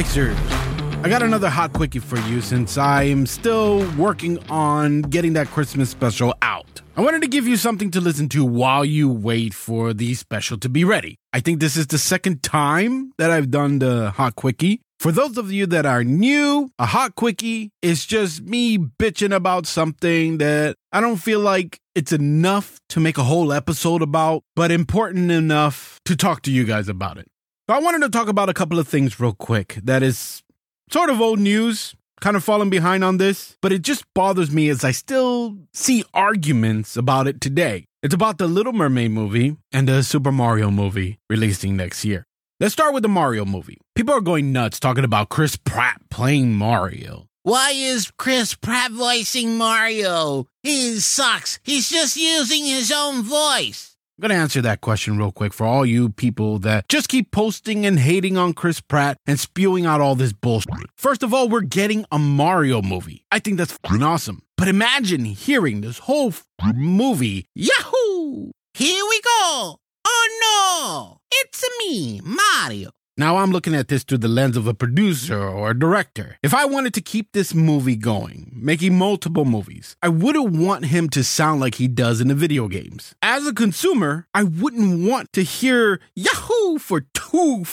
Flexers. 0.00 1.04
I 1.04 1.10
got 1.10 1.22
another 1.22 1.50
hot 1.50 1.74
quickie 1.74 1.98
for 1.98 2.18
you 2.20 2.40
since 2.40 2.78
I 2.78 3.02
am 3.02 3.26
still 3.26 3.86
working 3.98 4.38
on 4.48 5.02
getting 5.02 5.34
that 5.34 5.48
Christmas 5.48 5.90
special 5.90 6.34
out. 6.40 6.80
I 6.96 7.02
wanted 7.02 7.20
to 7.20 7.28
give 7.28 7.46
you 7.46 7.58
something 7.58 7.90
to 7.90 8.00
listen 8.00 8.30
to 8.30 8.42
while 8.42 8.82
you 8.82 9.10
wait 9.10 9.52
for 9.52 9.92
the 9.92 10.14
special 10.14 10.56
to 10.60 10.70
be 10.70 10.84
ready. 10.84 11.16
I 11.34 11.40
think 11.40 11.60
this 11.60 11.76
is 11.76 11.86
the 11.86 11.98
second 11.98 12.42
time 12.42 13.12
that 13.18 13.30
I've 13.30 13.50
done 13.50 13.78
the 13.78 14.10
hot 14.12 14.36
quickie. 14.36 14.80
For 14.98 15.12
those 15.12 15.36
of 15.36 15.52
you 15.52 15.66
that 15.66 15.84
are 15.84 16.02
new, 16.02 16.70
a 16.78 16.86
hot 16.86 17.14
quickie 17.14 17.70
is 17.82 18.06
just 18.06 18.40
me 18.42 18.78
bitching 18.78 19.34
about 19.34 19.66
something 19.66 20.38
that 20.38 20.76
I 20.92 21.02
don't 21.02 21.16
feel 21.16 21.40
like 21.40 21.78
it's 21.94 22.12
enough 22.12 22.78
to 22.88 23.00
make 23.00 23.18
a 23.18 23.24
whole 23.24 23.52
episode 23.52 24.00
about, 24.00 24.44
but 24.56 24.70
important 24.70 25.30
enough 25.30 26.00
to 26.06 26.16
talk 26.16 26.40
to 26.42 26.50
you 26.50 26.64
guys 26.64 26.88
about 26.88 27.18
it. 27.18 27.26
So 27.70 27.76
I 27.76 27.78
wanted 27.78 28.00
to 28.00 28.08
talk 28.08 28.26
about 28.26 28.48
a 28.48 28.52
couple 28.52 28.80
of 28.80 28.88
things 28.88 29.20
real 29.20 29.32
quick 29.32 29.78
that 29.84 30.02
is 30.02 30.42
sort 30.90 31.08
of 31.08 31.20
old 31.20 31.38
news, 31.38 31.94
kind 32.20 32.36
of 32.36 32.42
falling 32.42 32.68
behind 32.68 33.04
on 33.04 33.18
this, 33.18 33.56
but 33.62 33.70
it 33.70 33.82
just 33.82 34.04
bothers 34.12 34.50
me 34.50 34.68
as 34.70 34.82
I 34.82 34.90
still 34.90 35.56
see 35.72 36.02
arguments 36.12 36.96
about 36.96 37.28
it 37.28 37.40
today. 37.40 37.84
It's 38.02 38.12
about 38.12 38.38
the 38.38 38.48
Little 38.48 38.72
Mermaid 38.72 39.12
movie 39.12 39.56
and 39.70 39.86
the 39.86 40.02
Super 40.02 40.32
Mario 40.32 40.72
movie 40.72 41.20
releasing 41.30 41.76
next 41.76 42.04
year. 42.04 42.24
Let's 42.58 42.72
start 42.72 42.92
with 42.92 43.04
the 43.04 43.08
Mario 43.08 43.44
movie. 43.44 43.78
People 43.94 44.14
are 44.14 44.20
going 44.20 44.50
nuts 44.50 44.80
talking 44.80 45.04
about 45.04 45.28
Chris 45.28 45.54
Pratt 45.54 46.02
playing 46.10 46.54
Mario. 46.54 47.28
Why 47.44 47.70
is 47.70 48.10
Chris 48.18 48.52
Pratt 48.52 48.90
voicing 48.90 49.56
Mario? 49.56 50.48
He 50.64 50.98
sucks. 50.98 51.60
He's 51.62 51.88
just 51.88 52.16
using 52.16 52.64
his 52.64 52.90
own 52.90 53.22
voice. 53.22 53.96
I'm 54.20 54.28
going 54.28 54.36
to 54.36 54.42
answer 54.42 54.60
that 54.60 54.82
question 54.82 55.16
real 55.16 55.32
quick 55.32 55.54
for 55.54 55.64
all 55.64 55.86
you 55.86 56.10
people 56.10 56.58
that 56.58 56.90
just 56.90 57.08
keep 57.08 57.30
posting 57.30 57.86
and 57.86 57.98
hating 57.98 58.36
on 58.36 58.52
Chris 58.52 58.78
Pratt 58.78 59.16
and 59.26 59.40
spewing 59.40 59.86
out 59.86 60.02
all 60.02 60.14
this 60.14 60.34
bullshit. 60.34 60.90
First 60.94 61.22
of 61.22 61.32
all, 61.32 61.48
we're 61.48 61.62
getting 61.62 62.04
a 62.12 62.18
Mario 62.18 62.82
movie. 62.82 63.24
I 63.32 63.38
think 63.38 63.56
that's 63.56 63.72
fucking 63.82 64.02
awesome. 64.02 64.42
But 64.58 64.68
imagine 64.68 65.24
hearing 65.24 65.80
this 65.80 66.00
whole 66.00 66.34
movie. 66.74 67.46
Yahoo! 67.54 68.50
Here 68.74 69.04
we 69.08 69.20
go. 69.22 69.78
Oh 70.04 70.28
no! 70.44 71.20
It's 71.32 71.64
me, 71.78 72.20
Mario. 72.22 72.90
Now 73.20 73.36
I'm 73.36 73.50
looking 73.50 73.74
at 73.74 73.88
this 73.88 74.02
through 74.02 74.24
the 74.24 74.28
lens 74.28 74.56
of 74.56 74.66
a 74.66 74.72
producer 74.72 75.38
or 75.38 75.72
a 75.72 75.78
director. 75.78 76.38
If 76.42 76.54
I 76.54 76.64
wanted 76.64 76.94
to 76.94 77.02
keep 77.02 77.32
this 77.32 77.54
movie 77.54 77.94
going, 77.94 78.50
making 78.50 78.96
multiple 78.96 79.44
movies, 79.44 79.94
I 80.00 80.08
wouldn't 80.08 80.56
want 80.56 80.86
him 80.86 81.10
to 81.10 81.22
sound 81.22 81.60
like 81.60 81.74
he 81.74 81.86
does 81.86 82.22
in 82.22 82.28
the 82.28 82.34
video 82.34 82.66
games. 82.66 83.14
As 83.20 83.46
a 83.46 83.52
consumer, 83.52 84.26
I 84.32 84.44
wouldn't 84.44 85.06
want 85.06 85.34
to 85.34 85.42
hear 85.42 86.00
Yahoo 86.14 86.78
for 86.78 87.02
two 87.12 87.66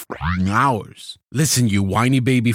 hours. 0.49 1.17
Listen, 1.31 1.69
you 1.69 1.81
whiny 1.81 2.19
baby. 2.19 2.53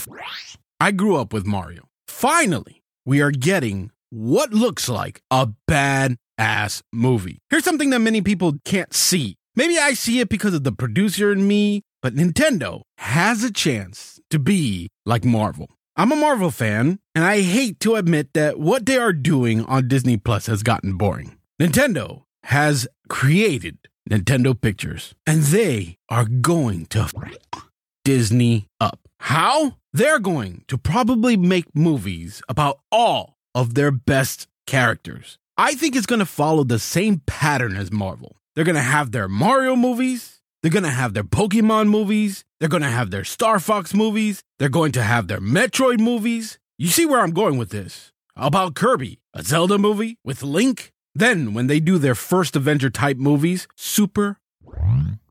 I 0.79 0.91
grew 0.91 1.17
up 1.17 1.33
with 1.33 1.47
Mario. 1.47 1.89
Finally, 2.07 2.83
we 3.07 3.23
are 3.23 3.31
getting 3.31 3.91
what 4.11 4.53
looks 4.53 4.91
like 4.91 5.23
a 5.31 5.49
bad 5.67 6.19
ass 6.37 6.83
movie. 6.93 7.39
Here's 7.49 7.65
something 7.65 7.89
that 7.89 8.01
many 8.01 8.21
people 8.21 8.53
can't 8.67 8.93
see. 8.93 9.37
Maybe 9.57 9.79
I 9.79 9.95
see 9.95 10.21
it 10.21 10.29
because 10.29 10.53
of 10.53 10.65
the 10.65 10.73
producer 10.73 11.33
in 11.33 11.49
me, 11.49 11.85
but 12.03 12.15
Nintendo 12.15 12.83
has 12.99 13.45
a 13.45 13.53
chance 13.53 14.21
to 14.31 14.39
be 14.39 14.91
like 15.07 15.25
Marvel. 15.25 15.71
I'm 15.97 16.13
a 16.13 16.17
Marvel 16.17 16.51
fan, 16.51 16.99
and 17.15 17.25
I 17.25 17.43
hate 17.43 17.79
to 17.81 17.95
admit 17.95 18.33
that 18.35 18.59
what 18.59 18.87
they 18.87 18.97
are 18.97 19.13
doing 19.13 19.65
on 19.67 19.89
Disney 19.89 20.17
Plus 20.17 20.47
has 20.47 20.63
gotten 20.63 20.97
boring. 20.97 21.37
Nintendo 21.61 22.25
has 22.45 22.89
created 23.09 23.79
Nintendo 24.11 24.59
Pictures, 24.59 25.15
and 25.27 25.43
they 25.43 25.97
are 26.09 26.25
going 26.25 26.87
to 26.87 27.01
f- 27.01 27.69
Disney 28.05 28.69
up. 28.81 29.01
How? 29.21 29.77
They're 29.93 30.19
going 30.19 30.65
to 30.69 30.79
probably 30.79 31.37
make 31.37 31.67
movies 31.75 32.43
about 32.49 32.81
all 32.91 33.37
of 33.55 33.75
their 33.75 33.91
best 33.91 34.49
characters. 34.67 35.39
I 35.59 35.75
think 35.75 35.95
it's 35.95 36.07
going 36.07 36.19
to 36.19 36.27
follow 36.27 36.65
the 36.65 36.79
same 36.79 37.21
pattern 37.27 37.77
as 37.77 37.93
Marvel. 37.93 38.37
They're 38.55 38.65
going 38.65 38.75
to 38.77 38.81
have 38.83 39.13
their 39.13 39.29
Mario 39.29 39.77
movies, 39.77 40.41
they're 40.63 40.71
going 40.71 40.85
to 40.85 40.91
have 40.91 41.13
their 41.13 41.25
Pokemon 41.25 41.89
movies. 41.89 42.45
They're 42.61 42.69
going 42.69 42.83
to 42.85 42.89
have 42.89 43.11
their 43.11 43.25
Star 43.25 43.59
Fox 43.59 43.93
movies. 43.95 44.43
They're 44.59 44.69
going 44.69 44.93
to 44.93 45.03
have 45.03 45.27
their 45.27 45.41
Metroid 45.41 45.99
movies. 45.99 46.59
You 46.79 46.87
see 46.89 47.05
where 47.05 47.21
I'm 47.21 47.33
going 47.33 47.59
with 47.59 47.71
this. 47.71 48.13
About 48.37 48.75
Kirby, 48.75 49.21
a 49.35 49.43
Zelda 49.43 49.77
movie 49.77 50.19
with 50.25 50.43
Link. 50.43 50.93
Then, 51.15 51.53
when 51.53 51.67
they 51.67 51.81
do 51.81 51.99
their 51.99 52.15
first 52.15 52.57
Avenger 52.57 52.91
type 52.91 53.17
movies, 53.19 53.67
Super 53.77 54.39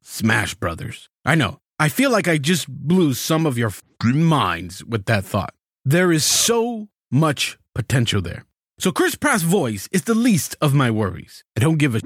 Smash 0.01 0.53
Brothers. 0.55 1.09
I 1.25 1.35
know. 1.35 1.59
I 1.79 1.89
feel 1.89 2.11
like 2.11 2.27
I 2.27 2.37
just 2.37 2.67
blew 2.67 3.13
some 3.13 3.45
of 3.45 3.57
your 3.57 3.71
minds 4.03 4.83
with 4.83 5.05
that 5.05 5.23
thought. 5.23 5.53
There 5.85 6.11
is 6.11 6.25
so 6.25 6.89
much 7.09 7.57
potential 7.73 8.21
there. 8.21 8.45
So 8.77 8.91
Chris 8.91 9.15
Pratt's 9.15 9.43
voice 9.43 9.87
is 9.91 10.03
the 10.03 10.13
least 10.13 10.55
of 10.61 10.73
my 10.73 10.91
worries. 10.91 11.43
I 11.57 11.61
don't 11.61 11.77
give 11.77 11.95
a 11.95 12.01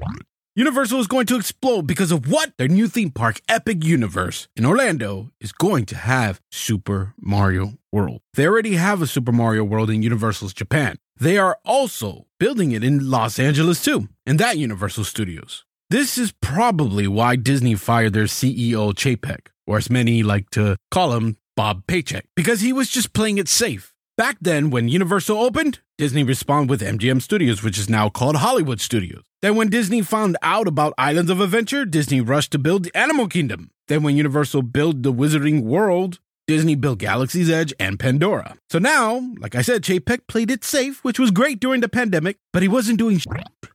Universal 0.58 1.02
is 1.02 1.08
going 1.08 1.26
to 1.26 1.36
explode 1.36 1.86
because 1.86 2.14
of 2.14 2.32
what? 2.32 2.54
Their 2.58 2.70
new 2.70 2.88
theme 2.88 3.12
park, 3.12 3.42
Epic 3.50 3.84
Universe, 3.84 4.48
in 4.56 4.66
Orlando 4.66 5.32
is 5.42 5.52
going 5.52 5.86
to 5.88 5.98
have 5.98 6.40
Super 6.50 7.14
Mario 7.20 7.74
World. 7.92 8.22
They 8.36 8.48
already 8.48 8.76
have 8.76 9.02
a 9.02 9.08
Super 9.08 9.34
Mario 9.34 9.66
World 9.66 9.90
in 9.90 10.02
Universal's 10.02 10.54
Japan. 10.54 10.96
They 11.20 11.38
are 11.38 11.58
also 11.66 12.28
building 12.40 12.72
it 12.72 12.86
in 12.86 13.12
Los 13.12 13.38
Angeles 13.38 13.84
too, 13.84 14.08
in 14.26 14.38
that 14.38 14.58
Universal 14.58 15.04
Studios. 15.04 15.66
This 15.90 16.18
is 16.18 16.32
probably 16.32 17.06
why 17.06 17.36
Disney 17.36 17.76
fired 17.76 18.14
their 18.14 18.24
CEO 18.24 18.94
Chapek, 18.94 19.48
or 19.68 19.76
as 19.76 19.90
many 19.90 20.24
like 20.24 20.52
to 20.52 20.78
call 20.90 21.16
him, 21.16 21.36
Bob 21.58 21.86
Paycheck, 21.86 22.28
because 22.34 22.62
he 22.62 22.72
was 22.72 22.90
just 22.90 23.12
playing 23.12 23.38
it 23.38 23.50
safe. 23.50 23.94
Back 24.18 24.38
then, 24.40 24.70
when 24.70 24.88
Universal 24.88 25.38
opened, 25.38 25.80
Disney 25.98 26.24
responded 26.24 26.70
with 26.70 26.80
MGM 26.82 27.22
Studios, 27.22 27.62
which 27.62 27.78
is 27.78 27.90
now 27.90 28.08
called 28.08 28.38
Hollywood 28.38 28.80
Studios. 28.80 29.24
Then, 29.42 29.58
when 29.58 29.68
Disney 29.70 30.02
found 30.02 30.38
out 30.42 30.70
about 30.70 30.94
Islands 30.98 31.30
of 31.30 31.42
Adventure, 31.42 31.84
Disney 31.84 32.22
rushed 32.22 32.52
to 32.52 32.58
build 32.58 32.88
Animal 32.96 33.28
Kingdom. 33.28 33.72
Then, 33.90 34.04
when 34.04 34.16
Universal 34.16 34.62
built 34.62 35.04
the 35.04 35.12
Wizarding 35.12 35.64
World, 35.64 36.20
Disney 36.48 36.76
built 36.76 37.00
Galaxy's 37.00 37.50
Edge 37.50 37.74
and 37.78 38.00
Pandora. 38.00 38.56
So 38.70 38.80
now, 38.80 39.22
like 39.40 39.54
I 39.54 39.62
said, 39.62 39.82
Chapek 39.82 40.28
played 40.28 40.50
it 40.50 40.64
safe, 40.64 41.04
which 41.04 41.20
was 41.20 41.32
great 41.32 41.60
during 41.60 41.82
the 41.82 41.90
pandemic, 41.90 42.38
but 42.54 42.62
he 42.62 42.70
wasn't 42.70 43.00
doing 43.00 43.20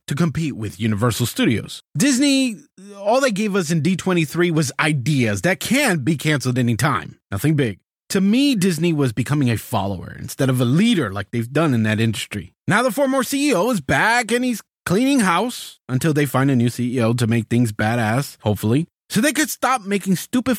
to 0.07 0.15
compete 0.15 0.55
with 0.55 0.79
Universal 0.79 1.27
Studios. 1.27 1.83
Disney, 1.95 2.57
all 2.97 3.21
they 3.21 3.31
gave 3.31 3.55
us 3.55 3.69
in 3.69 3.83
D23 3.83 4.49
was 4.49 4.71
ideas 4.79 5.43
that 5.43 5.59
can 5.59 5.99
be 5.99 6.17
canceled 6.17 6.57
anytime. 6.57 7.19
Nothing 7.29 7.55
big. 7.55 7.79
To 8.11 8.19
me, 8.19 8.55
Disney 8.55 8.91
was 8.91 9.13
becoming 9.13 9.49
a 9.49 9.55
follower 9.55 10.13
instead 10.19 10.49
of 10.49 10.59
a 10.59 10.65
leader 10.65 11.13
like 11.13 11.31
they've 11.31 11.49
done 11.49 11.73
in 11.73 11.83
that 11.83 12.01
industry. 12.01 12.53
Now 12.67 12.83
the 12.83 12.91
former 12.91 13.19
CEO 13.19 13.71
is 13.71 13.79
back 13.79 14.33
and 14.33 14.43
he's 14.43 14.61
cleaning 14.85 15.21
house 15.21 15.79
until 15.87 16.11
they 16.11 16.25
find 16.25 16.51
a 16.51 16.55
new 16.57 16.67
CEO 16.67 17.17
to 17.17 17.25
make 17.25 17.47
things 17.47 17.71
badass, 17.71 18.35
hopefully. 18.41 18.85
So 19.07 19.21
they 19.21 19.31
could 19.31 19.49
stop 19.49 19.83
making 19.83 20.17
stupid 20.17 20.57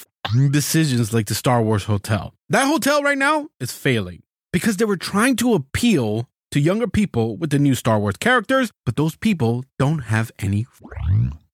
decisions 0.51 1.13
like 1.13 1.27
the 1.27 1.35
Star 1.35 1.61
Wars 1.61 1.85
hotel. 1.85 2.33
That 2.49 2.67
hotel 2.67 3.03
right 3.03 3.19
now 3.19 3.49
is 3.61 3.71
failing 3.71 4.23
because 4.51 4.79
they 4.79 4.87
were 4.87 4.97
trying 4.97 5.37
to 5.37 5.53
appeal 5.53 6.31
to 6.53 6.59
younger 6.59 6.89
people 6.89 7.37
with 7.37 7.51
the 7.51 7.59
new 7.59 7.75
Star 7.75 7.99
Wars 7.99 8.17
characters, 8.17 8.73
but 8.87 8.97
those 8.97 9.15
people 9.15 9.63
don't 9.79 10.05
have 10.05 10.33
any 10.39 10.67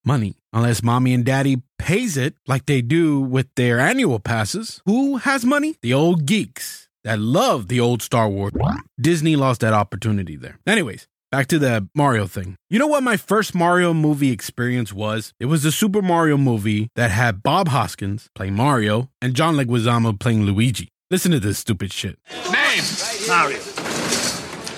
money 0.08 0.34
unless 0.54 0.82
mommy 0.82 1.12
and 1.12 1.24
daddy 1.24 1.60
pays 1.78 2.16
it 2.16 2.34
like 2.46 2.64
they 2.64 2.80
do 2.80 3.20
with 3.20 3.46
their 3.56 3.78
annual 3.78 4.18
passes. 4.18 4.80
Who 4.86 5.18
has 5.18 5.44
money? 5.44 5.76
The 5.82 5.92
old 5.92 6.24
geeks 6.24 6.88
that 7.04 7.18
love 7.18 7.68
the 7.68 7.78
old 7.78 8.00
Star 8.02 8.28
Wars. 8.28 8.54
Disney 8.98 9.36
lost 9.36 9.60
that 9.60 9.74
opportunity 9.74 10.34
there. 10.34 10.58
Anyways, 10.66 11.06
back 11.30 11.46
to 11.48 11.58
the 11.58 11.86
Mario 11.94 12.26
thing. 12.26 12.56
You 12.70 12.78
know 12.78 12.86
what 12.86 13.02
my 13.02 13.18
first 13.18 13.54
Mario 13.54 13.92
movie 13.92 14.32
experience 14.32 14.94
was? 14.94 15.32
It 15.38 15.46
was 15.46 15.62
the 15.62 15.70
Super 15.70 16.00
Mario 16.00 16.38
movie 16.38 16.88
that 16.96 17.10
had 17.10 17.42
Bob 17.42 17.68
Hoskins 17.68 18.30
playing 18.34 18.54
Mario 18.54 19.10
and 19.20 19.34
John 19.34 19.56
Leguizamo 19.56 20.18
playing 20.18 20.44
Luigi. 20.44 20.88
Listen 21.10 21.32
to 21.32 21.40
this 21.40 21.58
stupid 21.58 21.92
shit. 21.92 22.18
Name? 22.50 22.84
Mario. 23.28 23.58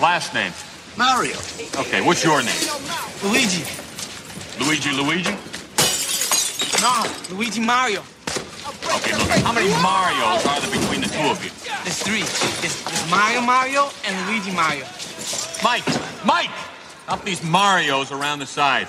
Last 0.00 0.34
name? 0.34 0.52
Mario. 0.98 1.36
Okay, 1.78 2.00
what's 2.04 2.24
your 2.24 2.42
name? 2.42 2.68
Luigi. 3.24 3.64
Luigi 4.60 4.92
Luigi? 4.92 5.34
No, 6.80 7.04
Luigi 7.30 7.60
Mario. 7.60 8.02
Okay, 8.96 9.16
look, 9.16 9.28
how 9.44 9.52
many 9.52 9.68
Marios 9.80 10.46
are 10.46 10.60
there 10.60 10.70
between 10.70 11.00
the 11.00 11.08
two 11.08 11.28
of 11.28 11.42
you? 11.44 11.50
There's 11.84 12.02
three. 12.02 12.22
There's, 12.60 12.82
there's 12.84 13.10
Mario 13.10 13.40
Mario 13.40 13.88
and 14.06 14.28
Luigi 14.28 14.52
Mario. 14.52 14.84
Mike! 15.64 15.84
Mike! 16.24 16.50
Up 17.08 17.24
these 17.24 17.40
Marios 17.40 18.10
around 18.12 18.38
the 18.38 18.46
side. 18.46 18.86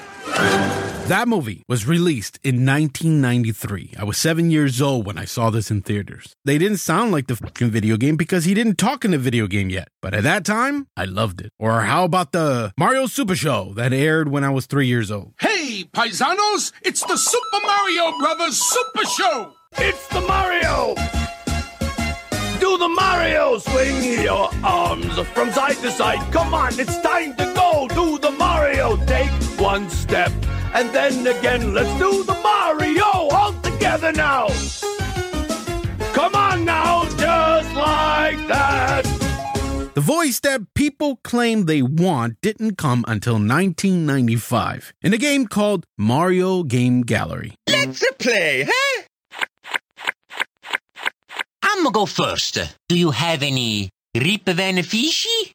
That 1.07 1.27
movie 1.27 1.63
was 1.67 1.87
released 1.87 2.39
in 2.43 2.65
1993. 2.65 3.95
I 3.97 4.03
was 4.03 4.17
seven 4.17 4.49
years 4.51 4.81
old 4.81 5.05
when 5.05 5.17
I 5.17 5.25
saw 5.25 5.49
this 5.49 5.69
in 5.69 5.81
theaters. 5.81 6.35
They 6.45 6.57
didn't 6.57 6.77
sound 6.77 7.11
like 7.11 7.27
the 7.27 7.35
fucking 7.35 7.71
video 7.71 7.97
game 7.97 8.15
because 8.15 8.45
he 8.45 8.53
didn't 8.53 8.77
talk 8.77 9.03
in 9.03 9.11
the 9.11 9.17
video 9.17 9.47
game 9.47 9.69
yet. 9.69 9.89
But 10.01 10.13
at 10.13 10.23
that 10.23 10.45
time, 10.45 10.87
I 10.95 11.05
loved 11.05 11.41
it. 11.41 11.51
Or 11.59 11.81
how 11.81 12.05
about 12.05 12.31
the 12.31 12.71
Mario 12.77 13.07
Super 13.07 13.35
Show 13.35 13.73
that 13.75 13.91
aired 13.91 14.29
when 14.29 14.43
I 14.43 14.51
was 14.51 14.67
three 14.67 14.87
years 14.87 15.11
old? 15.11 15.33
Hey, 15.39 15.85
paisanos, 15.91 16.71
it's 16.83 17.03
the 17.03 17.17
Super 17.17 17.65
Mario 17.65 18.17
Brothers 18.19 18.61
Super 18.61 19.05
Show. 19.05 19.53
It's 19.79 20.07
the 20.07 20.21
Mario! 20.21 20.95
do 22.59 22.77
the 22.77 22.87
Mario. 22.87 23.57
Swing 23.57 24.21
your 24.21 24.49
arms 24.63 25.17
from 25.33 25.51
side 25.51 25.77
to 25.77 25.91
side. 25.91 26.31
Come 26.31 26.53
on, 26.53 26.79
it's 26.79 26.99
time 27.01 27.35
to 27.35 27.45
go. 27.55 27.87
Do 27.89 28.19
the 28.19 28.31
Mario. 28.31 28.95
Take 29.07 29.31
one 29.59 29.89
step 29.89 30.31
and 30.73 30.89
then 30.91 31.25
again. 31.27 31.73
Let's 31.73 31.91
do 31.99 32.23
the 32.23 32.33
Mario 32.41 33.03
all 33.03 33.53
together 33.61 34.11
now. 34.11 34.47
Come 36.13 36.35
on 36.35 36.65
now, 36.65 37.05
just 37.17 37.73
like 37.75 38.37
that. 38.47 39.03
The 39.93 40.01
voice 40.01 40.39
that 40.41 40.61
people 40.73 41.19
claim 41.23 41.65
they 41.65 41.81
want 41.81 42.37
didn't 42.41 42.77
come 42.77 43.03
until 43.07 43.33
1995 43.33 44.93
in 45.01 45.13
a 45.13 45.17
game 45.17 45.47
called 45.47 45.85
Mario 45.97 46.63
Game 46.63 47.01
Gallery. 47.01 47.55
Let's 47.67 48.03
play, 48.17 48.67
huh? 48.67 49.03
I'm 51.61 51.83
gonna 51.83 51.91
go 51.91 52.05
first. 52.05 52.57
Do 52.87 52.97
you 52.97 53.11
have 53.11 53.43
any 53.43 53.89
Rip 54.15 54.45
Van 54.45 54.81
Fishy? 54.83 55.53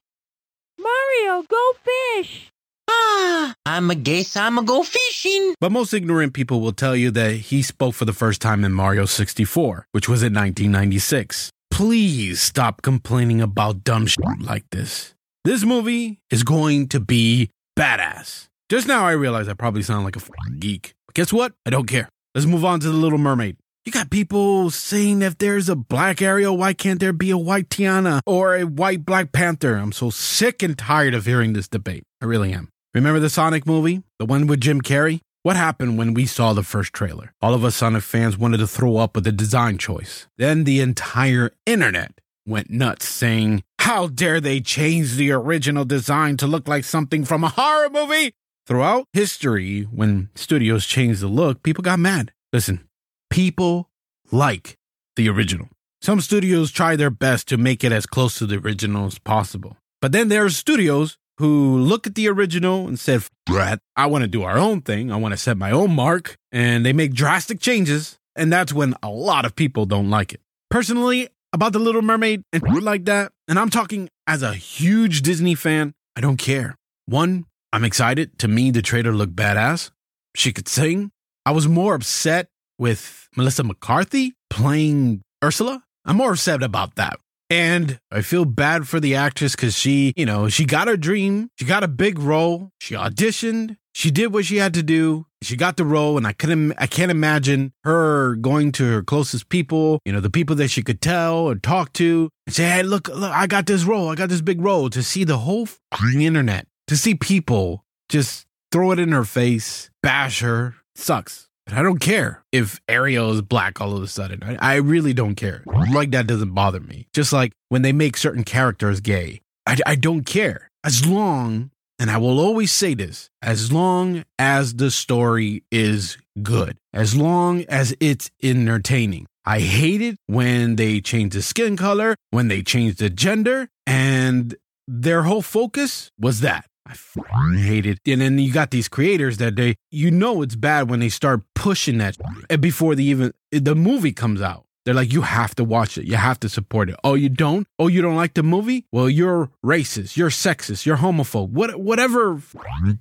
Mario, 0.79 1.43
go 1.49 1.73
fish. 1.83 2.51
Ah, 2.89 3.55
I'm 3.65 3.91
a 3.91 3.95
guess 3.95 4.37
I'm 4.37 4.57
gonna 4.57 4.67
go 4.67 4.83
fishing. 4.83 5.55
But 5.61 5.73
most 5.73 5.93
ignorant 5.93 6.35
people 6.35 6.61
will 6.61 6.73
tell 6.73 6.97
you 6.97 7.11
that 7.13 7.33
he 7.33 7.63
spoke 7.63 7.95
for 7.95 8.05
the 8.05 8.13
first 8.13 8.41
time 8.41 8.65
in 8.65 8.73
Mario 8.73 9.05
64, 9.07 9.87
which 9.93 10.09
was 10.09 10.23
in 10.23 10.33
1996. 10.35 11.51
Please 11.71 12.41
stop 12.41 12.83
complaining 12.83 13.41
about 13.41 13.85
dumb 13.85 14.07
shit 14.07 14.25
like 14.41 14.65
this. 14.71 15.15
This 15.45 15.65
movie 15.65 16.21
is 16.31 16.43
going 16.43 16.89
to 16.89 17.01
be 17.01 17.51
badass. 17.79 18.49
Just 18.69 18.89
now 18.89 19.05
I 19.05 19.13
realize 19.13 19.49
I 19.49 19.55
probably 19.55 19.83
sound 19.83 20.05
like 20.05 20.17
a 20.17 20.21
geek. 20.59 20.95
But 21.07 21.15
guess 21.15 21.33
what? 21.33 21.53
I 21.65 21.71
don't 21.71 21.87
care. 21.87 22.09
Let's 22.35 22.47
move 22.47 22.65
on 22.65 22.81
to 22.81 22.89
The 22.89 22.97
Little 22.97 23.19
Mermaid. 23.19 23.57
You 23.85 23.93
got 23.93 24.11
people 24.11 24.71
saying 24.71 25.23
if 25.23 25.39
there's 25.39 25.69
a 25.69 25.77
black 25.77 26.21
Ariel, 26.21 26.57
why 26.57 26.73
can't 26.73 26.99
there 26.99 27.13
be 27.13 27.31
a 27.31 27.39
white 27.39 27.69
Tiana 27.69 28.21
or 28.27 28.57
a 28.57 28.65
white 28.65 29.07
Black 29.07 29.31
Panther? 29.31 29.77
I'm 29.77 29.93
so 29.93 30.11
sick 30.11 30.61
and 30.65 30.77
tired 30.77 31.15
of 31.15 31.25
hearing 31.27 31.53
this 31.53 31.69
debate. 31.69 32.03
I 32.21 32.25
really 32.25 32.53
am. 32.53 32.69
Remember 32.97 33.21
the 33.21 33.29
Sonic 33.29 33.67
movie? 33.67 34.03
The 34.19 34.25
one 34.25 34.47
with 34.47 34.63
Jim 34.63 34.81
Carrey? 34.81 35.21
What 35.43 35.55
happened 35.55 35.99
when 35.99 36.15
we 36.15 36.25
saw 36.25 36.55
the 36.55 36.63
first 36.63 36.95
trailer? 36.95 37.35
All 37.43 37.53
of 37.53 37.63
us 37.63 37.77
Sonic 37.77 38.03
fans 38.03 38.39
wanted 38.39 38.57
to 38.57 38.67
throw 38.67 38.97
up 38.97 39.15
with 39.15 39.25
the 39.25 39.33
design 39.33 39.77
choice. 39.77 40.27
Then 40.39 40.65
the 40.65 40.81
entire 40.81 41.51
internet 41.67 42.23
went 42.47 42.71
nuts 42.71 43.07
saying, 43.07 43.63
How 43.81 44.07
dare 44.07 44.41
they 44.41 44.61
change 44.61 45.17
the 45.17 45.31
original 45.31 45.85
design 45.85 46.39
to 46.39 46.47
look 46.47 46.67
like 46.67 46.85
something 46.85 47.27
from 47.27 47.45
a 47.45 47.51
horror 47.51 47.91
movie? 47.91 48.33
Throughout 48.67 49.05
history, 49.13 49.83
when 49.83 50.31
studios 50.35 50.87
changed 50.87 51.21
the 51.21 51.27
look, 51.27 51.63
people 51.63 51.83
got 51.83 51.99
mad. 51.99 52.33
Listen, 52.51 52.89
people 53.29 53.91
like 54.33 54.79
the 55.17 55.29
original. 55.29 55.69
Some 56.01 56.23
studios 56.23 56.71
try 56.71 56.97
their 56.97 57.11
best 57.11 57.47
to 57.49 57.59
make 57.59 57.85
it 57.85 57.93
as 57.93 58.07
close 58.07 58.39
to 58.39 58.47
the 58.47 58.57
original 58.57 59.05
as 59.05 59.19
possible. 59.19 59.77
But 60.01 60.13
then 60.13 60.29
there 60.29 60.47
are 60.47 60.51
studios 60.51 61.19
who 61.39 61.79
look 61.79 62.07
at 62.07 62.15
the 62.15 62.29
original 62.29 62.87
and 62.87 62.99
said, 62.99 63.25
Brett, 63.45 63.81
I 63.95 64.07
want 64.07 64.23
to 64.23 64.29
do 64.29 64.43
our 64.43 64.59
own 64.59 64.81
thing. 64.81 65.13
I 65.13 65.17
want 65.17 65.33
to 65.33 65.39
set 65.39 65.57
my 65.57 65.71
own 65.71 65.95
mark. 65.95 66.37
And 66.53 66.85
they 66.85 66.93
make 66.93 67.13
drastic 67.13 67.61
changes. 67.61 68.19
And 68.35 68.53
that's 68.53 68.73
when 68.73 68.95
a 69.03 69.09
lot 69.09 69.45
of 69.45 69.57
people 69.57 69.87
don't 69.87 70.11
like 70.11 70.33
it. 70.33 70.41
Personally, 70.71 71.29
about 71.53 71.73
The 71.73 71.79
Little 71.79 72.03
Mermaid 72.03 72.43
and 72.53 72.83
like 72.83 73.05
that, 73.07 73.33
and 73.49 73.59
I'm 73.59 73.71
talking 73.71 74.09
as 74.27 74.43
a 74.43 74.55
huge 74.55 75.23
Disney 75.23 75.55
fan, 75.55 75.95
I 76.17 76.21
don't 76.21 76.37
care. 76.37 76.75
One, 77.07 77.47
I'm 77.73 77.85
excited. 77.85 78.39
To 78.41 78.49
me, 78.49 78.71
the 78.71 78.83
trailer 78.83 79.13
looked 79.13 79.37
badass. 79.37 79.91
She 80.35 80.53
could 80.53 80.69
sing. 80.69 81.11
I 81.47 81.53
was 81.53 81.69
more 81.69 81.95
upset 81.95 82.49
with 82.79 83.29
Melissa 83.37 83.65
McCarthy 83.65 84.35
playing 84.51 85.23
Ursula. 85.43 85.83
I'm 86.05 86.17
more 86.17 86.33
upset 86.33 86.63
about 86.63 86.97
that. 86.97 87.19
And 87.49 88.01
I 88.11 88.23
feel 88.23 88.45
bad 88.45 88.89
for 88.89 88.99
the 88.99 89.15
actress 89.15 89.55
because 89.55 89.77
she, 89.77 90.13
you 90.17 90.27
know, 90.27 90.49
she 90.49 90.65
got 90.65 90.89
her 90.89 90.97
dream. 90.97 91.49
She 91.59 91.65
got 91.65 91.85
a 91.85 91.89
big 91.89 92.19
role. 92.19 92.73
She 92.81 92.95
auditioned. 92.95 93.77
She 93.95 94.11
did 94.11 94.33
what 94.33 94.45
she 94.45 94.57
had 94.57 94.75
to 94.75 94.83
do. 94.83 95.27
She 95.43 95.57
got 95.57 95.77
the 95.77 95.85
role, 95.85 96.19
and 96.19 96.27
I 96.27 96.33
couldn't, 96.33 96.75
I 96.77 96.87
can't 96.87 97.11
imagine 97.11 97.73
her 97.85 98.35
going 98.35 98.73
to 98.73 98.85
her 98.85 99.03
closest 99.03 99.49
people, 99.49 100.01
you 100.05 100.13
know, 100.13 100.21
the 100.21 100.29
people 100.29 100.57
that 100.57 100.69
she 100.69 100.83
could 100.83 101.01
tell 101.01 101.49
or 101.49 101.55
talk 101.55 101.93
to, 101.95 102.29
and 102.47 102.55
say, 102.55 102.69
"Hey, 102.69 102.83
look, 102.83 103.09
look, 103.09 103.33
I 103.33 103.47
got 103.47 103.65
this 103.65 103.85
role. 103.85 104.11
I 104.11 104.17
got 104.17 104.29
this 104.29 104.43
big 104.43 104.61
role." 104.61 104.91
To 104.91 105.03
see 105.03 105.25
the 105.25 105.39
whole 105.39 105.69
internet, 106.15 106.67
to 106.89 106.97
see 106.97 107.15
people 107.15 107.85
just 108.11 108.47
throw 108.71 108.91
it 108.91 108.99
in 108.99 109.13
her 109.13 109.25
face, 109.25 109.89
bash 110.03 110.41
her, 110.41 110.75
sucks. 110.95 111.49
I 111.69 111.83
don't 111.83 111.99
care 111.99 112.45
if 112.53 112.81
Ariel 112.89 113.33
is 113.33 113.43
black 113.43 113.81
all 113.81 113.97
of 113.97 114.03
a 114.03 114.07
sudden. 114.07 114.43
I, 114.43 114.75
I 114.75 114.75
really 114.77 115.13
don't 115.13 115.35
care. 115.35 115.65
Like 115.93 116.13
that 116.13 116.27
doesn't 116.27 116.55
bother 116.55 116.81
me. 116.81 117.09
Just 117.13 117.33
like 117.33 117.53
when 117.69 117.83
they 117.83 117.93
make 117.93 118.17
certain 118.17 118.45
characters 118.45 119.01
gay, 119.01 119.41
I, 119.67 119.77
I 119.85 119.95
don't 119.97 120.25
care. 120.25 120.71
As 120.85 121.05
long, 121.07 121.71
and 121.99 122.11
I 122.11 122.19
will 122.19 122.39
always 122.39 122.71
say 122.71 122.95
this, 122.95 123.31
as 123.43 123.73
long 123.73 124.25
as 124.39 124.75
the 124.75 124.91
story 124.91 125.65
is 125.73 126.19
good, 126.43 126.77
as 126.93 127.17
long 127.17 127.65
as 127.69 127.97
it's 128.01 128.31
entertaining. 128.43 129.27
I 129.45 129.61
hate 129.61 130.03
it 130.03 130.17
when 130.27 130.77
they 130.77 131.01
change 131.01 131.35
the 131.35 131.43
skin 131.43 131.77
color, 131.77 132.17
when 132.31 132.49
they 132.49 132.63
change 132.63 132.97
the 132.97 133.11
gender, 133.11 133.69
and 133.87 134.55
their 134.87 135.23
whole 135.23 135.43
focus 135.43 136.11
was 136.19 136.41
that. 136.41 136.67
I 136.87 137.57
hate 137.57 137.87
it. 137.87 137.99
And 138.07 138.21
then 138.21 138.39
you 138.39 138.53
got 138.53 138.71
these 138.71 138.89
creators 138.89 139.39
that 139.39 139.57
they, 139.57 139.77
you 139.91 140.11
know, 140.11 140.43
it's 140.43 140.55
bad 140.55 140.89
when 140.89 141.01
they 141.01 141.09
start 141.09 141.43
pushing 141.55 141.99
that 141.99 142.17
before 142.61 142.95
the 142.95 143.05
even 143.05 143.33
the 143.51 143.75
movie 143.75 144.13
comes 144.13 144.41
out. 144.41 144.65
They're 144.85 144.95
like, 144.95 145.13
you 145.13 145.23
have 145.23 145.53
to 145.57 145.65
watch 145.65 145.99
it. 145.99 146.05
You 146.05 146.15
have 146.15 146.39
to 146.41 146.49
support 146.49 146.89
it. 146.89 146.95
Oh, 147.03 147.15
you 147.15 147.29
don't? 147.29 147.67
Oh, 147.77 147.89
you 147.89 148.03
don't 148.03 148.15
like 148.15 148.35
the 148.35 148.45
movie? 148.45 148.87
Well, 148.93 149.11
you're 149.11 149.51
racist. 149.65 150.17
You're 150.17 150.31
sexist. 150.31 150.87
You're 150.87 150.99
homophobe. 150.99 151.51
What, 151.51 151.81
whatever 151.81 152.41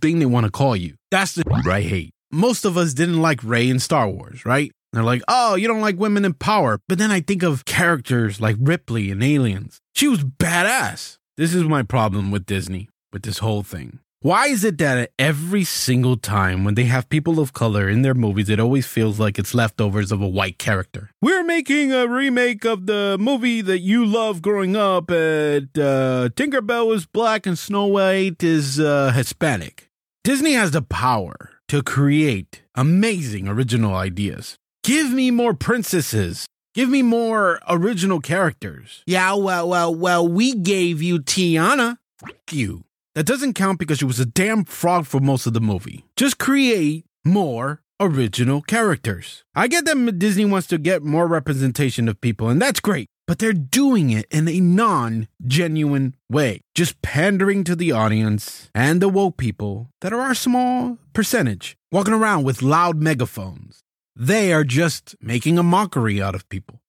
thing 0.02 0.18
they 0.18 0.26
want 0.26 0.48
to 0.48 0.52
call 0.52 0.76
you. 0.76 0.96
That's 1.12 1.36
the 1.36 1.44
I 1.70 1.82
hate. 1.82 2.12
Most 2.32 2.66
of 2.66 2.76
us 2.76 2.96
didn't 2.96 3.22
like 3.22 3.44
Rey 3.44 3.70
in 3.70 3.78
Star 3.80 4.10
Wars, 4.10 4.46
right? 4.46 4.72
They're 4.94 5.04
like, 5.04 5.22
oh, 5.28 5.54
you 5.54 5.68
don't 5.68 5.82
like 5.82 6.00
women 6.00 6.26
in 6.26 6.34
power. 6.34 6.80
But 6.88 6.98
then 6.98 7.12
I 7.12 7.22
think 7.22 7.44
of 7.44 7.66
characters 7.66 8.42
like 8.42 8.56
Ripley 8.60 9.12
in 9.12 9.22
Aliens. 9.22 9.80
She 9.94 10.08
was 10.08 10.24
badass. 10.24 11.20
This 11.38 11.54
is 11.54 11.66
my 11.66 11.84
problem 11.84 12.32
with 12.32 12.48
Disney 12.48 12.89
with 13.15 13.24
this 13.24 13.39
whole 13.39 13.63
thing. 13.63 14.00
Why 14.19 14.48
is 14.48 14.63
it 14.63 14.77
that 14.79 15.12
every 15.17 15.63
single 15.63 16.17
time 16.17 16.63
when 16.63 16.75
they 16.75 16.86
have 16.86 17.07
people 17.10 17.39
of 17.39 17.53
color 17.53 17.88
in 17.88 18.01
their 18.01 18.13
movies, 18.13 18.50
it 18.50 18.60
always 18.60 18.86
feels 18.86 19.19
like 19.19 19.39
it's 19.39 19.53
leftovers 19.53 20.12
of 20.12 20.22
a 20.22 20.27
white 20.27 20.57
character? 20.57 21.12
We're 21.22 21.43
making 21.43 21.93
a 21.93 22.07
remake 22.07 22.65
of 22.65 22.88
the 22.88 23.17
movie 23.19 23.62
that 23.62 23.79
you 23.79 24.03
loved 24.03 24.41
growing 24.41 24.75
up, 24.75 25.12
and 25.12 25.69
uh, 25.77 26.29
Tinkerbell 26.36 26.93
is 26.93 27.05
black 27.05 27.45
and 27.45 27.57
Snow 27.57 27.86
White 27.86 28.43
is 28.43 28.79
uh, 28.79 29.12
Hispanic. 29.12 29.89
Disney 30.24 30.53
has 30.53 30.72
the 30.72 30.81
power 30.81 31.51
to 31.67 31.84
create 31.84 32.63
amazing 32.74 33.48
original 33.48 33.93
ideas. 33.95 34.57
Give 34.84 35.12
me 35.12 35.29
more 35.29 35.53
princesses. 35.53 36.48
Give 36.74 36.89
me 36.89 37.03
more 37.03 37.60
original 37.69 38.19
characters. 38.19 39.03
Yeah, 39.05 39.36
well, 39.36 39.69
well, 39.69 39.93
well, 39.95 40.27
we 40.27 40.55
gave 40.55 41.01
you 41.01 41.19
Tiana. 41.19 41.98
Fuck 42.19 42.51
you. 42.51 42.85
That 43.15 43.25
doesn't 43.25 43.53
count 43.53 43.79
because 43.79 44.00
she 44.00 44.05
was 44.05 44.19
a 44.19 44.25
damn 44.25 44.65
frog 44.65 45.05
for 45.05 45.22
most 45.22 45.48
of 45.48 45.53
the 45.53 45.62
movie. 45.62 46.05
Just 46.17 46.38
create 46.38 47.05
more 47.24 47.81
original 47.98 48.62
characters. 48.62 49.45
I 49.55 49.69
get 49.69 49.86
that 49.86 50.19
Disney 50.19 50.43
wants 50.43 50.67
to 50.67 50.77
get 50.77 51.01
more 51.01 51.25
representation 51.25 52.10
of 52.10 52.19
people, 52.19 52.50
and 52.50 52.62
that's 52.62 52.81
great, 52.81 53.07
but 53.25 53.39
they're 53.39 53.53
doing 53.53 54.10
it 54.10 54.25
in 54.31 54.50
a 54.50 54.60
non 54.60 55.29
genuine 55.48 56.15
way, 56.29 56.60
just 56.75 57.01
pandering 57.01 57.63
to 57.63 57.74
the 57.74 57.93
audience 57.93 58.69
and 58.75 59.01
the 59.01 59.07
woke 59.07 59.38
people 59.38 59.91
that 60.01 60.12
are 60.12 60.19
our 60.19 60.36
small 60.36 60.98
percentage, 61.13 61.77
walking 61.93 62.13
around 62.13 62.43
with 62.43 62.62
loud 62.62 63.01
megaphones. 63.01 63.79
They 64.13 64.51
are 64.51 64.65
just 64.65 65.15
making 65.22 65.57
a 65.57 65.63
mockery 65.63 66.22
out 66.22 66.36
of 66.36 66.50
people. 66.50 66.81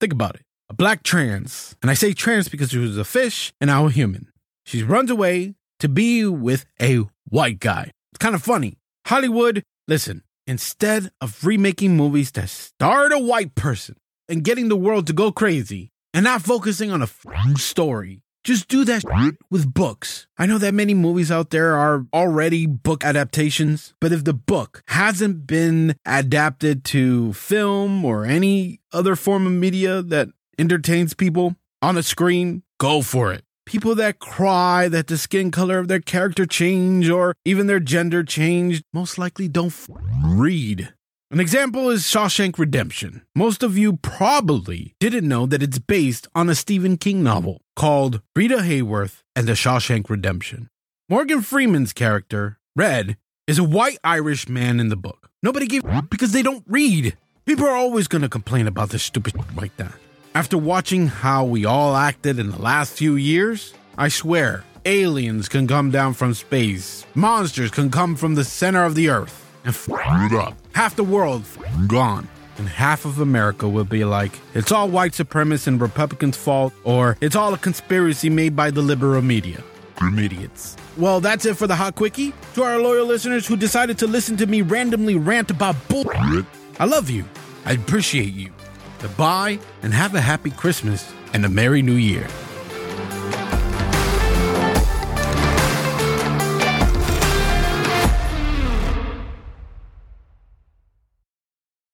Think 0.00 0.12
about 0.12 0.34
it. 0.34 0.42
A 0.68 0.74
black 0.74 1.04
trans, 1.04 1.76
and 1.82 1.88
I 1.90 1.94
say 1.94 2.14
trans 2.14 2.48
because 2.48 2.70
she 2.70 2.78
was 2.78 2.98
a 2.98 3.04
fish 3.04 3.52
and 3.60 3.68
now 3.68 3.86
a 3.86 3.90
human. 3.90 4.31
She 4.64 4.82
runs 4.82 5.10
away 5.10 5.54
to 5.80 5.88
be 5.88 6.24
with 6.24 6.64
a 6.80 7.02
white 7.28 7.60
guy. 7.60 7.90
It's 8.12 8.18
kind 8.18 8.34
of 8.34 8.42
funny. 8.42 8.78
Hollywood, 9.06 9.64
listen, 9.88 10.22
instead 10.46 11.10
of 11.20 11.44
remaking 11.44 11.96
movies 11.96 12.30
that 12.32 12.48
start 12.48 13.12
a 13.12 13.18
white 13.18 13.54
person 13.54 13.96
and 14.28 14.44
getting 14.44 14.68
the 14.68 14.76
world 14.76 15.06
to 15.08 15.12
go 15.12 15.32
crazy 15.32 15.90
and 16.14 16.24
not 16.24 16.42
focusing 16.42 16.90
on 16.92 17.00
a 17.00 17.04
f- 17.04 17.26
story, 17.56 18.22
just 18.44 18.68
do 18.68 18.84
that 18.84 19.04
with 19.50 19.72
books. 19.72 20.26
I 20.38 20.46
know 20.46 20.58
that 20.58 20.74
many 20.74 20.94
movies 20.94 21.30
out 21.30 21.50
there 21.50 21.76
are 21.76 22.06
already 22.12 22.66
book 22.66 23.04
adaptations, 23.04 23.94
but 24.00 24.12
if 24.12 24.24
the 24.24 24.32
book 24.32 24.82
hasn't 24.88 25.46
been 25.46 25.96
adapted 26.06 26.84
to 26.86 27.32
film 27.32 28.04
or 28.04 28.24
any 28.24 28.80
other 28.92 29.16
form 29.16 29.46
of 29.46 29.52
media 29.52 30.02
that 30.02 30.28
entertains 30.58 31.14
people 31.14 31.56
on 31.80 31.96
a 31.96 32.02
screen, 32.02 32.62
go 32.78 33.02
for 33.02 33.32
it 33.32 33.44
people 33.72 33.94
that 33.94 34.18
cry 34.18 34.86
that 34.86 35.06
the 35.06 35.16
skin 35.16 35.50
color 35.50 35.78
of 35.78 35.88
their 35.88 35.98
character 35.98 36.44
changed 36.44 37.08
or 37.08 37.34
even 37.46 37.66
their 37.66 37.80
gender 37.80 38.22
changed 38.22 38.84
most 38.92 39.16
likely 39.16 39.48
don't 39.48 39.68
f- 39.68 39.88
read. 40.22 40.92
An 41.30 41.40
example 41.40 41.88
is 41.88 42.02
Shawshank 42.02 42.58
Redemption. 42.58 43.22
Most 43.34 43.62
of 43.62 43.78
you 43.78 43.96
probably 43.96 44.94
didn't 45.00 45.26
know 45.26 45.46
that 45.46 45.62
it's 45.62 45.78
based 45.78 46.28
on 46.34 46.50
a 46.50 46.54
Stephen 46.54 46.98
King 46.98 47.22
novel 47.22 47.62
called 47.74 48.20
Rita 48.36 48.56
Hayworth 48.56 49.22
and 49.34 49.48
the 49.48 49.52
Shawshank 49.52 50.10
Redemption. 50.10 50.68
Morgan 51.08 51.40
Freeman's 51.40 51.94
character, 51.94 52.58
Red, 52.76 53.16
is 53.46 53.58
a 53.58 53.64
white 53.64 53.98
Irish 54.04 54.50
man 54.50 54.80
in 54.80 54.90
the 54.90 54.96
book. 54.96 55.30
Nobody 55.42 55.66
gave 55.66 55.82
because 56.10 56.32
they 56.32 56.42
don't 56.42 56.64
read. 56.68 57.16
People 57.46 57.64
are 57.64 57.74
always 57.74 58.06
going 58.06 58.22
to 58.22 58.28
complain 58.28 58.66
about 58.66 58.90
this 58.90 59.02
stupid 59.02 59.34
like 59.56 59.74
that. 59.78 59.94
After 60.34 60.56
watching 60.56 61.08
how 61.08 61.44
we 61.44 61.66
all 61.66 61.94
acted 61.94 62.38
in 62.38 62.50
the 62.50 62.58
last 62.62 62.94
few 62.94 63.16
years, 63.16 63.74
I 63.98 64.08
swear, 64.08 64.64
aliens 64.86 65.48
can 65.48 65.68
come 65.68 65.90
down 65.90 66.14
from 66.14 66.32
space, 66.32 67.04
monsters 67.14 67.70
can 67.70 67.90
come 67.90 68.16
from 68.16 68.34
the 68.34 68.44
center 68.44 68.84
of 68.84 68.94
the 68.94 69.10
earth, 69.10 69.46
and 69.64 69.74
f 69.74 69.88
it 69.90 70.32
up. 70.32 70.56
Half 70.74 70.96
the 70.96 71.04
world 71.04 71.42
f- 71.42 71.86
gone. 71.86 72.28
And 72.56 72.66
half 72.68 73.04
of 73.04 73.18
America 73.18 73.68
will 73.68 73.84
be 73.84 74.04
like, 74.04 74.32
it's 74.54 74.72
all 74.72 74.88
white 74.88 75.12
supremacists 75.12 75.66
and 75.66 75.80
Republicans' 75.80 76.36
fault, 76.36 76.72
or 76.84 77.18
it's 77.20 77.36
all 77.36 77.52
a 77.52 77.58
conspiracy 77.58 78.30
made 78.30 78.56
by 78.56 78.70
the 78.70 78.82
liberal 78.82 79.20
media. 79.22 79.62
Idiots. 80.18 80.76
Well, 80.96 81.20
that's 81.20 81.44
it 81.46 81.56
for 81.56 81.66
the 81.68 81.76
Hot 81.76 81.94
Quickie. 81.94 82.32
To 82.54 82.64
our 82.64 82.80
loyal 82.80 83.06
listeners 83.06 83.46
who 83.46 83.56
decided 83.56 83.98
to 83.98 84.06
listen 84.08 84.36
to 84.38 84.46
me 84.46 84.62
randomly 84.62 85.14
rant 85.14 85.50
about 85.50 85.76
bull, 85.88 86.10
I 86.80 86.86
love 86.86 87.08
you. 87.08 87.24
I 87.64 87.72
appreciate 87.74 88.32
you. 88.34 88.50
Goodbye, 89.02 89.58
and 89.82 89.92
have 89.92 90.14
a 90.14 90.20
happy 90.20 90.50
Christmas 90.50 91.12
and 91.32 91.44
a 91.44 91.48
Merry 91.48 91.82
New 91.82 91.94
Year. 91.96 92.28